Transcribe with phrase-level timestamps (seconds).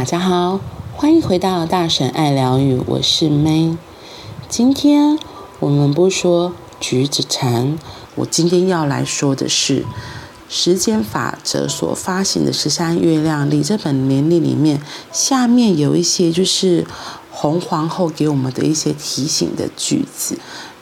[0.00, 0.58] 大家好，
[0.96, 3.76] 欢迎回到大婶爱疗愈，我是 May。
[4.48, 5.18] 今天
[5.58, 7.78] 我们不说橘子禅，
[8.14, 9.84] 我今天要来说的是
[10.48, 14.80] 时间法则所发行的十三月亮历这本年历里面，
[15.12, 16.86] 下面有一些就是
[17.30, 20.38] 红皇后给我们的一些提醒的句子。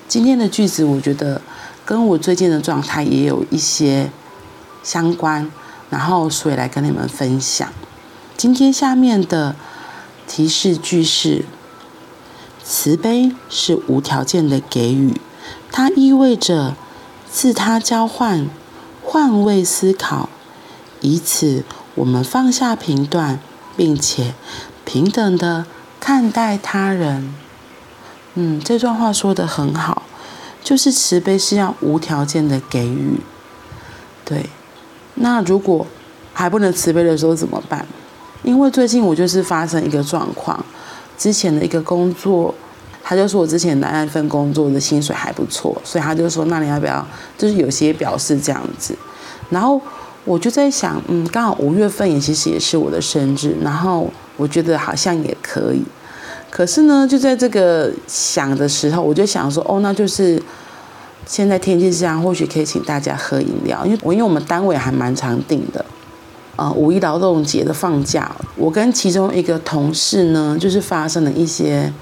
[0.06, 1.42] 今天的句子我觉得
[1.84, 4.12] 跟我最近的状态也有一些
[4.84, 5.50] 相关，
[5.90, 7.68] 然后所以来跟你们分享。
[8.38, 9.56] 今天下面的
[10.28, 11.44] 提示句是：
[12.62, 15.20] 慈悲是无条件的给予，
[15.72, 16.76] 它意味着
[17.28, 18.48] 自他交换、
[19.02, 20.28] 换位思考，
[21.00, 21.64] 以此
[21.96, 23.40] 我们放下评断，
[23.76, 24.34] 并且
[24.84, 25.66] 平等的
[25.98, 27.34] 看待他人。
[28.34, 30.04] 嗯，这段话说得很好，
[30.62, 33.18] 就是慈悲是要无条件的给予。
[34.24, 34.48] 对，
[35.16, 35.88] 那如果
[36.32, 37.84] 还不能慈悲的时候怎么办？
[38.42, 40.64] 因为最近我就是发生一个状况，
[41.18, 42.54] 之前的一个工作，
[43.02, 47.04] 他就说我之前的那份工作的薪水还不错，所以他就说，那你要不要？
[47.36, 48.96] 就是有些表示这样子，
[49.50, 49.80] 然后
[50.24, 55.82] 我就在想，嗯，刚好五月份也其实也是我的生日，然后我觉得好像也可以，
[56.48, 60.40] 可是呢，就在这个想的时候，我就想说，哦，那就是
[61.26, 65.84] 现在天气这样，或许可以请大家喝饮料，因为我因为我们单位还蛮常订的。
[66.58, 71.92] 呃，五一劳动节的放假，我跟其中一个同事呢，就是发生了一些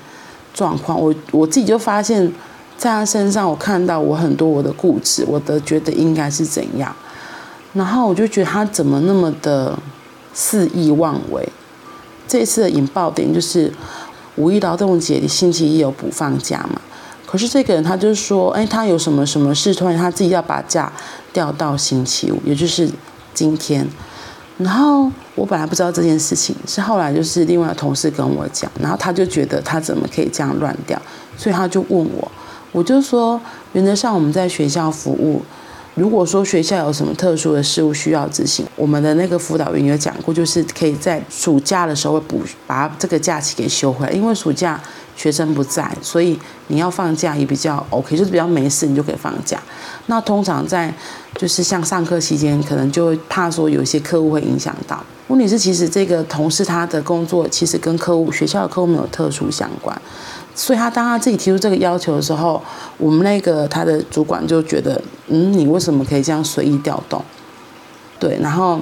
[0.55, 0.99] 状况。
[0.99, 2.33] 我我自己就发现，
[2.79, 6.97] 在他身上，我看到我很多我的固执，我的觉得应该是怎样。
[7.75, 9.79] 然后我就觉得他怎么那么的
[10.33, 11.47] 肆意妄为。
[12.27, 13.71] 这次的引爆点就是
[14.37, 16.81] 五一劳动节的星期一有补放假嘛，
[17.27, 20.91] 可是这个人他就说，哎，他有什么什么事，突然他自己要把假
[21.35, 22.89] 调到星期五，也就是
[23.35, 23.87] 今天。
[24.59, 31.01] 然后我本来不知道这件事情，是后来就是另外同事跟我讲，然后他就觉得他怎么可以这样乱掉，
[31.37, 32.31] 所以他就问我，
[32.73, 33.39] 我就说
[33.75, 35.43] 原则上我们在学校服务，
[35.97, 44.79] 如果说学校有什么特殊的事务需要执行，我们的那个辅导员有讲过，就是可以在暑假的时候补把这个假期给休回来，因为暑假
[45.17, 49.59] 学生不在，所以你要放假也比较 OK，就是比较没事你就可以放假。
[50.05, 50.93] 那通常在
[51.37, 55.03] 就是像上课期间，可能就会怕说有一些客户会影响到。
[55.29, 60.01] 问题是，其实这个同事他的工作其实跟客户学校的客户没有特殊相关，
[60.57, 62.61] 所以他当他自己提出这个要求的时候，
[62.99, 67.23] 我们那个他的主管就觉得，嗯，你为什么可以这样随意调动？
[68.19, 68.81] 对，然后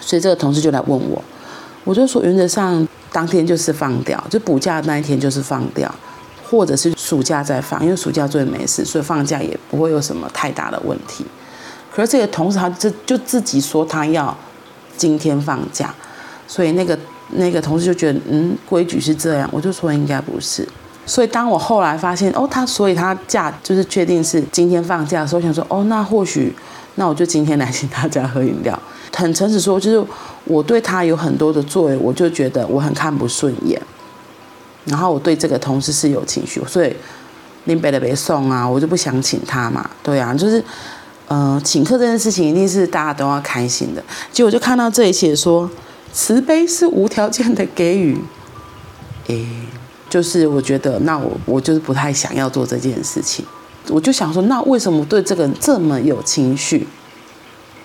[0.00, 1.24] 所以这个同事就来问我，
[1.84, 5.94] 我就说原则上当天就是放掉，就补假那一天就是放掉。
[6.50, 11.24] 或者是暑假再放，因为暑假最没事，所以放假也不会有什么太大的问题。
[11.90, 14.36] 可是这个同事他就就自己说他要
[14.96, 15.92] 今天放假，
[16.46, 16.96] 所以那个
[17.34, 20.66] 那个同事就觉得嗯，规矩是这样，我就说应该不是。
[21.06, 26.54] 所以当我后来发现哦，他所以他假就是确定是今天放假的时候，我想说哦，那或许
[26.94, 28.78] 那我就今天来请大家喝饮料。
[29.14, 30.06] 很诚实说，就是
[30.44, 33.80] 我对他有很多的作为，我就觉得我很看不顺眼。
[34.86, 36.94] 然后我对这个同事是有情绪，所以
[37.64, 39.88] 林北的别送啊，我就不想请他嘛。
[40.02, 40.62] 对啊，就是，
[41.28, 44.02] 呃，请客这件事情一定是大家都要开心的。
[44.32, 45.70] 结果就看到这一写说，
[46.14, 48.16] 慈悲是无条件的给予。
[49.26, 49.44] 诶，
[50.08, 53.44] 就是我觉得，那我我就是不太想要做这件事情。
[53.88, 56.86] 我就想说，那为什么对这个人这么有情绪？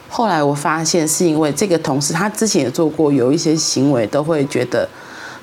[0.07, 4.87] 后来我发现是因为这个同事他之前也做过有一些行为，都会觉得。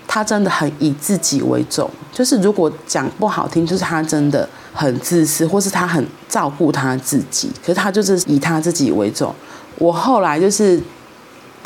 [0.08, 7.50] 他真的很以自己为重，就是如果讲不好听，就是他真的很自私，或是他很照顾他自己。
[7.60, 9.34] 可是他就是以他自己为重。
[9.78, 10.80] 我后来就是，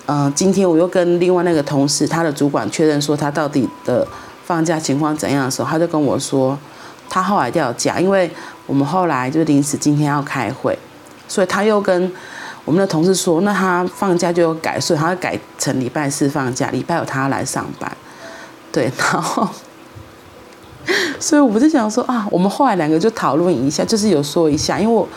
[0.07, 4.07] 呃，今天我又跟另外那个同事，他的主管确认说他到底的
[4.45, 6.59] 放假情况怎样的时候，他就跟我说，
[7.09, 8.31] 他后来调假，因为
[8.67, 10.77] 我们后来就临时今天要开会，
[11.29, 12.11] 所以他又跟
[12.65, 17.91] 我们的同事说，那他放假就改，所以他改成礼拜四放假，礼拜五他要来上班。
[18.73, 19.49] 对，然后，
[21.19, 25.09] 所以我就想说啊，我们后来两个就讨论一下，就是有说一下，因为我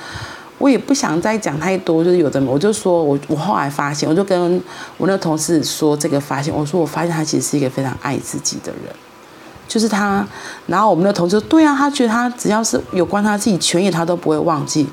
[0.64, 4.40] 我也不想再讲太多，就是有的，我就说我我后来发现，我就跟
[4.96, 8.96] 我那个同事说这个发现，我说我发现他其实是一个非常爱自己的人，
[9.68, 10.26] 就是他，
[10.68, 14.88] 然后我们的同事说对啊，他觉得他只要是有关他自己权益，他都不会忘记，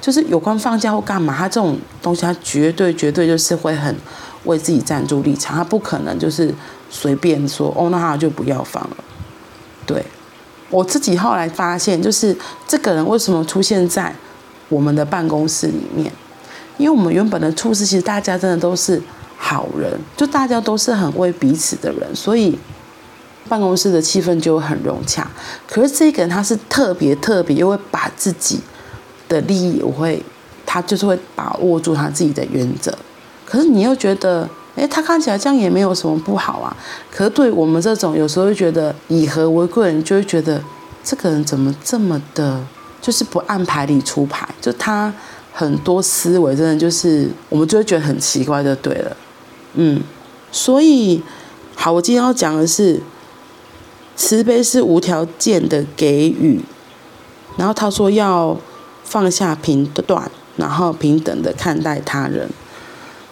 [0.00, 3.96] 就是有关放假或干嘛，他这种东西他绝对绝对就是会很
[4.44, 6.54] 为自己站住立场，他不可能就是。
[6.90, 8.96] 随便说哦，那他就不要放了。
[9.84, 10.06] 对，
[10.70, 12.36] 我自己后来发现，就是
[12.68, 14.14] 这个人为什么出现在
[14.68, 16.12] 我们的办公室里面？
[16.76, 19.00] 因为我们原本的处事，其实大家真的都是
[19.36, 22.58] 好人，就大家都是很为彼此的人，所以
[23.48, 25.30] 办公室的气氛就很融洽。
[25.68, 28.58] 可是这个人他是特别特别，又会把自己
[29.28, 30.20] 的利益，我会
[30.66, 32.92] 他就是会把握住他自己的原则。
[33.46, 36.76] 可是你又觉得，哎，他看起来这样也没有什么不好啊。
[37.12, 40.60] 可是对我们这种有时候会觉得以和为贵人，就会觉得
[41.04, 42.60] 这个人怎么这么的，
[43.04, 45.12] 就是不按牌理出牌，就他
[45.52, 49.14] 很多思维真的就是我们就会觉得很奇怪，就对了。
[49.74, 50.00] 嗯，
[50.50, 51.22] 所以
[51.76, 52.98] 好，我今天要讲的是，
[54.16, 56.58] 慈悲是无条件的给予。
[57.58, 58.56] 然后他说要
[59.04, 62.48] 放下评断，然后平等的看待他人。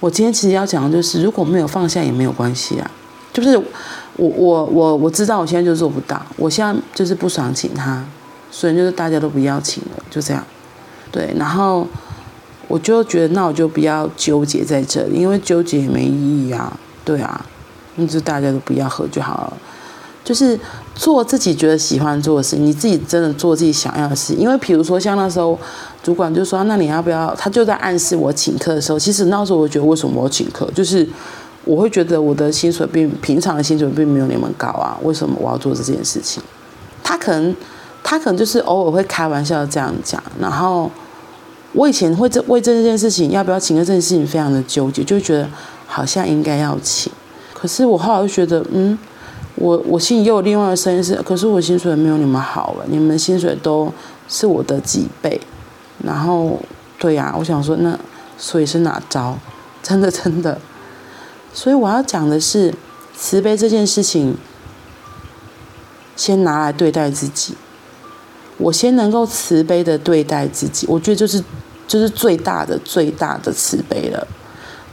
[0.00, 2.90] 我今天其实要讲的就是，如果没有放下也没有关系啊。
[3.32, 8.04] 就是我我我我知道我现在就做不到，我现在就是不爽请他，
[8.52, 10.46] 所以就是大家都不要请了，就这样。
[11.10, 11.88] 对，然后。
[12.68, 16.74] 我就觉得，那我就不要纠结在这里，因为纠结也没意义啊。
[17.04, 17.44] 对啊，
[17.96, 19.56] 那就大家都不要喝就好了。
[20.24, 20.58] 就是
[20.94, 24.32] 做自己觉得喜欢做的事，你自己真的做自己想要的事。
[24.34, 25.58] 因为比如说像那时候，
[26.02, 30.70] 主管就说：“那你要不要？”他就在暗示我请客的时候，其实那时候我觉得为什么我请客？
[30.70, 31.06] 就是
[31.64, 36.42] 我会觉得我的薪水并平常的薪水并没有你们高啊，为什么我要做这件事情？
[37.02, 37.54] 他可能
[38.12, 40.90] 他可能就是偶尔会开玩笑这样讲，然后。
[41.74, 45.48] 我以前会这为这件事情要不要请客这件事情非常的纠结，就觉得
[45.86, 47.10] 好像应该要请，
[47.54, 48.98] 可是我后来就觉得，嗯，
[49.54, 53.90] 我我心里又有另外的声音是，可是我薪水没有你们好了，你们薪水都
[54.28, 55.40] 是我的几倍，
[56.04, 56.60] 然后
[56.98, 57.98] 对呀、啊，我想说那
[58.36, 59.38] 所以是哪招？
[59.82, 60.60] 真的真的，
[61.54, 62.74] 所以我要讲的是
[63.16, 64.36] 慈悲这件事情，
[66.14, 67.54] 先拿来对待自己。
[68.62, 71.42] 我先能够慈悲的对待自己，我觉得就是
[71.88, 74.26] 就是最大的最大的慈悲了。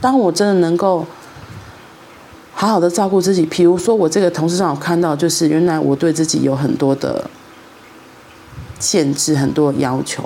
[0.02, 1.06] 当我真的能够
[2.54, 7.30] 好好的照顾自己，比如说我这个同事让我看到，就是原来我对自己有很多的
[8.80, 10.24] 限制，很多的要求，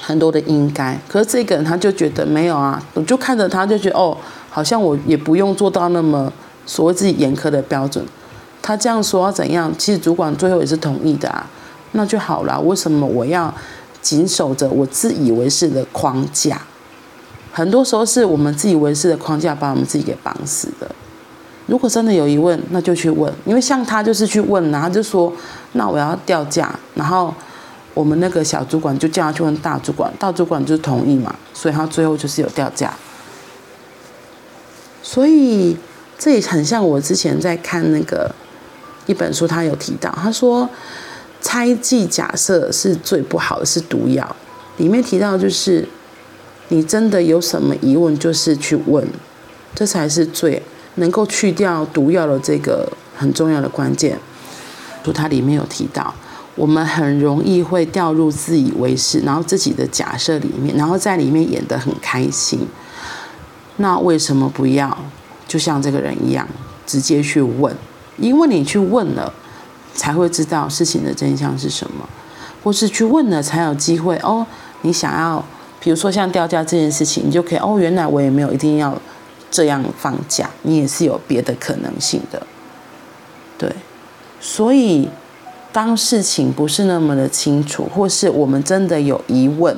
[0.00, 0.98] 很多的应该。
[1.08, 4.16] 可是这个人他就觉得没有啊，我就看着他就觉得哦，
[4.48, 6.32] 好像我也不用做到那么
[6.64, 8.04] 所谓自己严苛的标准。
[8.62, 9.72] 他这样说要怎样？
[9.76, 11.50] 其实主管最后也是同意的啊。
[11.92, 12.60] 那就好了。
[12.60, 13.54] 为什么我要
[14.00, 16.60] 谨守着我自以为是的框架？
[17.52, 20.90] 很多时候是我们自以为是的框架把我们自己给绑死的。
[21.66, 23.32] 如果真的有疑问，那就去问。
[23.44, 25.32] 因为像他就是去问，然后就说
[25.72, 27.32] ：“那我要掉价。”然后
[27.94, 31.34] 我们那个小主管就叫他去问大主管，大主管就同意嘛。
[31.52, 32.92] 所以他最后就是有掉价。
[35.02, 35.76] 所以
[36.18, 38.34] 这也很像我之前在看那个
[39.06, 40.68] 一本书，他有提到，他说。
[41.42, 44.36] 猜忌假设是最不好的，是毒药。
[44.78, 45.86] 里面提到就是，
[46.68, 49.06] 你真的有什么疑问，就是去问，
[49.74, 50.62] 这才是最
[50.94, 54.18] 能够去掉毒药的这个很重要的关键。
[55.02, 56.14] 就它里面有提到，
[56.54, 62.66] 我们很容易会掉入自以为是，然后自己的假设里面，然后在里面演得很开心。
[63.78, 64.96] 那为什么不要？
[65.48, 66.48] 就像这个人一样，
[66.86, 67.74] 直接去问，
[68.16, 69.34] 因为你去问了。
[69.94, 72.08] 才会知道事情的真相是什么，
[72.64, 74.46] 或是去问了才有机会哦。
[74.82, 75.44] 你想要，
[75.80, 77.78] 比如说像调价这件事情，你就可以哦。
[77.78, 78.96] 原来我也没有一定要
[79.50, 82.46] 这样放假，你也是有别的可能性的。
[83.58, 83.70] 对，
[84.40, 85.08] 所以
[85.72, 89.76] 当事情不是那么的清楚，或是我们真的有疑问，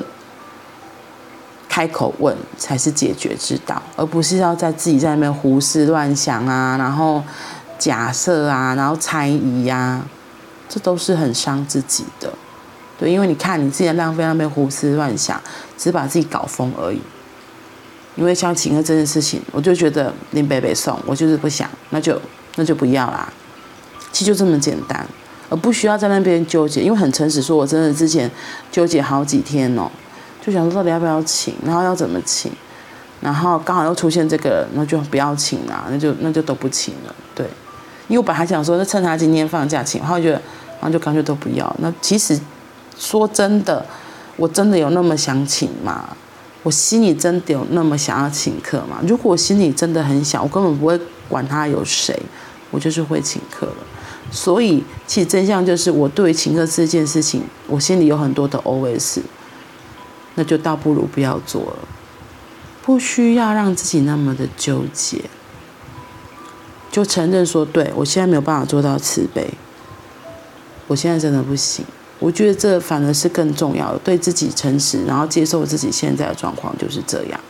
[1.68, 7.22] 开口问才是解决之道，而不是要在自己在那边胡思乱想啊，然后。
[7.84, 10.06] 假设啊，然后猜疑呀、啊，
[10.70, 12.32] 这都是很伤自己的，
[12.98, 15.38] 对，因为你看你自己浪费那边胡思乱想，
[15.76, 16.98] 只把自己搞疯而已。
[18.16, 22.18] 因为像请客这件事情，我就觉得林北北送，我就是不想，那就
[22.56, 23.30] 那就不要啦。
[24.10, 25.06] 其实就这么简单，
[25.50, 26.80] 而不需要在那边纠结。
[26.80, 28.30] 因为很诚实说，我真的之前
[28.72, 29.90] 纠结好几天哦，
[30.40, 32.50] 就想说到底要不要请，然后要怎么请，
[33.20, 37.46] 然后刚好又出现这个，那就不要请啦，那就那就都不请了，对。
[38.08, 40.34] 因为我本来想说，那趁他今天放假请，然后觉得，
[40.80, 41.74] 然后就干脆都不要。
[41.80, 42.38] 那其实
[42.98, 43.84] 说真的，
[44.36, 46.16] 我真的有那么想请吗？
[46.62, 48.98] 我心里真的有那么想要请客吗？
[49.06, 52.18] 如果我心里真的很想，我根本不会管他有谁，
[52.70, 53.76] 我就是会请客了。
[54.30, 59.20] 所以，其实真相就是，我对于请客这件事情，我心里有很多的 OS，
[60.36, 61.78] 那就倒不如不要做了，
[62.82, 65.22] 不需要让自己那么的纠结。
[66.94, 69.44] 就承认说，对，我现在没有办法做到慈悲，
[70.86, 71.84] 我现在真的不行。
[72.20, 77.40] 我觉得这反而是更重要的，对自己诚实，然后接受自己现在的状况就是这样。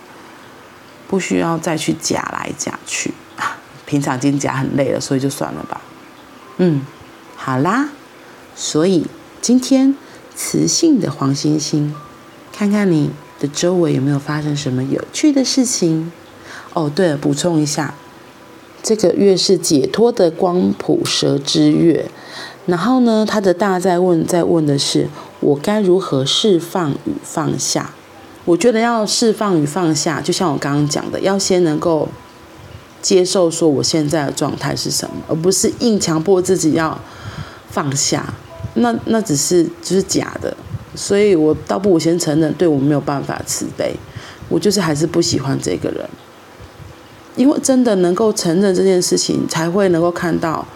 [1.07, 3.13] 不需要再去假来假去。
[3.85, 5.79] 平常已经假很累了，所以就算了吧。
[6.57, 6.81] 嗯，
[7.37, 7.91] 好啦，
[8.57, 9.07] 所以
[9.43, 9.95] 今天
[10.35, 11.95] 磁性的黄星星，
[12.51, 16.11] 看看你的周围有没有发生什么有趣的事情。
[16.73, 17.93] 哦，对了，补充一下，
[18.85, 22.09] 这个月是解脱的光谱蛇之月。
[22.67, 25.09] 然后呢，他的大在问，在问的是
[25.41, 27.91] 我该如何释放与放下。
[28.45, 32.09] 我觉得要释放与放下，就像我刚刚讲的，要先能够
[33.01, 37.01] 接受说我现在的状态是什么，而不是硬强迫自己要
[37.71, 38.35] 放下。
[38.75, 40.55] 那那只是就是假的。
[40.95, 43.95] 所以我倒不如先承认，对我没有办法慈悲，
[44.49, 46.09] 我就是还是不喜欢这个人。
[47.37, 50.67] 因为真的能够承认这件事情，才会能够看到。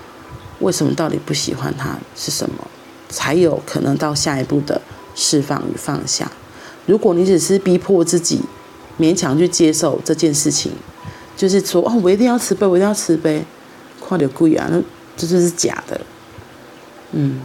[0.61, 2.67] 为什么到底不喜欢他是什么？
[3.09, 4.83] 才有可能到下一步的
[5.15, 6.29] 释放与放下。
[6.85, 8.41] 如果你只是逼迫自己，
[8.99, 10.73] 勉强去接受这件事情，
[11.37, 13.45] 就是说哦，我一定要慈悲，我一定要慈悲，
[14.05, 14.83] 看到鬼啊，那
[15.17, 16.01] 这就是假的。
[17.13, 17.41] 嗯，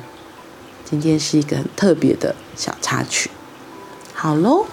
[0.84, 3.29] 今天是一个很特别的小插曲。
[4.15, 4.65] 好喽，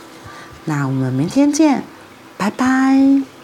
[0.65, 1.85] 那我们明天见，
[2.39, 3.40] 拜拜。